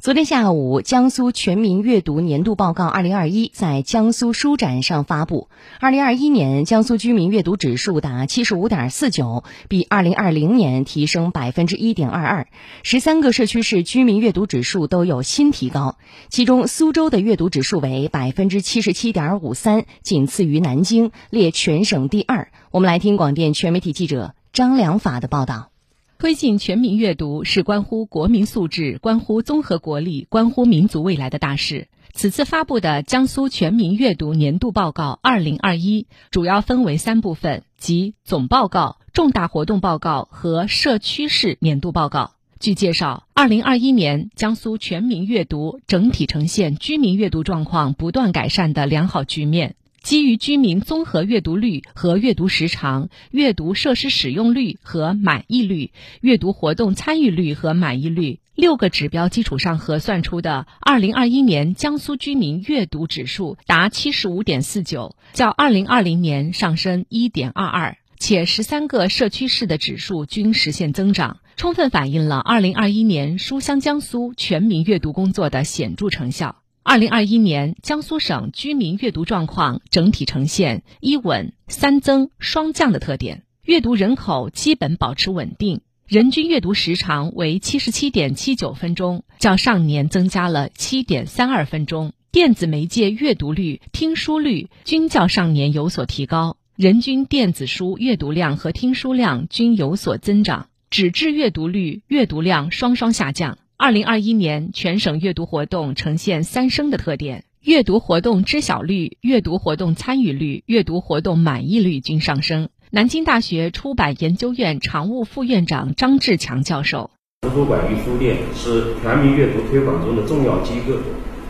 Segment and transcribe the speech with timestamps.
[0.00, 5.48] 昨天下午，江苏全民阅读年度报告二零二一在江苏书展上发布。
[5.80, 12.46] 二零二一年，江苏居民阅读指数达七十五点四九，比二零二零年提升百分之一点二二。
[12.84, 15.96] 十三个社区市居民阅读指数都有新提高，
[16.28, 22.52] 其中苏州的阅读指数为百分之七十七点五三，仅次于南京，列全省第二。
[22.70, 25.70] 我们来听广电全媒体记者张良法的报道。
[26.18, 31.86] 推进全民阅读是关乎国民素质、关乎综合国力、关乎民族未来的大事。
[32.12, 42.32] 此次发布的江苏全民阅读年度报告二零二一，主要分为三部分，即总报告、重大活动报告和社区式年度报告。
[42.58, 49.76] 据介绍，二零二一年江苏全民阅读整体呈现居民阅读状况不断改善的良好局面。
[50.08, 76.62] 基于居民综合阅读率和阅读时长、阅读设施使用率和满意率、阅读活动参与率和满意率六个指标基础上核算出的2021年江苏居民阅读指数达75.49，较2020年上升1.22，且十三个社区市的指数均实现增长，充分反映了2021年书香江苏全民阅读工作的显著成效。
[76.90, 92.14] 二零二一年，江苏省居民阅读状况整体呈现一稳三增双降的特点，阅读人口基本保持稳定，人均阅读时长为七十七点七九分钟，较上年增加了七点三二分钟。
[92.32, 103.58] 电子媒介阅读率、听书率均较上年有所提高，人均电子书阅读量和听书量均有所增长，纸质阅读率、阅读量双双下降。
[103.80, 112.70] 二零二一年，全省阅读活动呈现三升的特点：阅读活动知晓率、阅读活动参与率、阅读活动满意率均上升。
[112.90, 117.10] 南京大学出版研究院常务副院长张志强教授：
[117.42, 120.94] 图书馆与书店是全民阅读推广中的重要机构，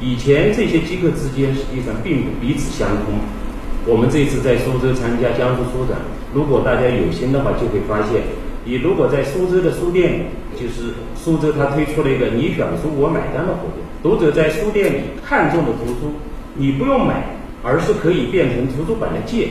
[0.00, 3.18] 以前这些机构之间实际上并不彼此相通。
[3.84, 5.98] 我们这次在苏州参加江苏书展，
[6.32, 8.22] 如果大家有心的话，就会发现。
[8.64, 10.22] 你如果在苏州的书店里，
[10.62, 16.14] 就是苏州它推出了一个你选书我买单的活动，读者在书店里看中的图书，
[16.54, 17.34] 你不用买，
[17.64, 19.48] 而是可以变成图书馆的借，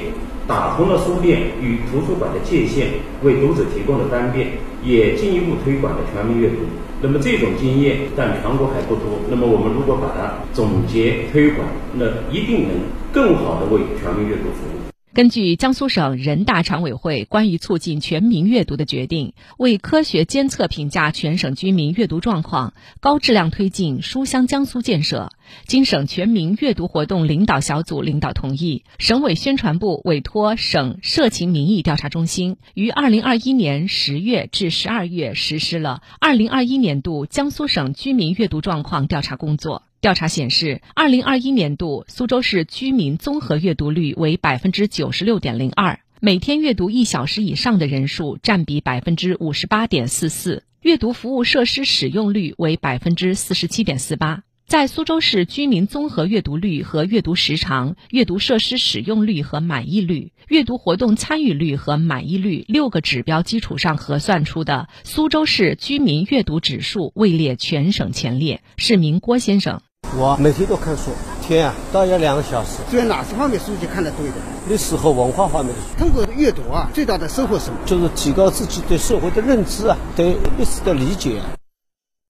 [0.48, 2.88] 打通了书店与图书馆的界限，
[3.24, 4.52] 为读者提供了方便，
[4.86, 6.56] 也进一步推广了全民阅读。
[7.02, 12.72] 那么这种经验但全国还不多，那么我们如果把它总结推广，那一定能
[13.12, 14.91] 更好的为全民阅读服务。
[15.14, 25.34] 根据江苏省人大常委会关于促进全民阅读的决定，为科学监测评价全省居民阅读状况，高质量推进书香江苏建设，
[25.66, 39.84] 经省全民阅读活动领导小组领导同意，省委宣传部委托省社情民意调查中心于二零二一年十月至十二月实施了二零二一年度江苏省居民阅读状况调查工作。
[40.02, 54.42] 调查显示，二零二一年度苏州市居民综合阅读率为百分之九十六点零二，每天阅读一小时以上的人数占比百分之五十八点四四，阅读服务设施使用率为百分之四十七点四八。
[54.66, 68.64] 在苏州市居民综合阅读率和阅读时长、阅读设施使用率和满意率、阅读活动参与率和满意率六个指标基础上核算出的苏州市居民阅读指数位列全省前列。
[68.78, 69.80] 市民郭先生。
[70.18, 71.12] 我每天都看书，
[71.42, 72.80] 天啊，大约两个小时。
[72.92, 74.44] 在哪些方面书籍看得多一点？
[74.68, 75.98] 历史和文化方面的书。
[75.98, 77.80] 通过阅读啊，最大的收获是什么？
[77.86, 81.42] 就是提高自己对社会的认知啊，对历史的理解。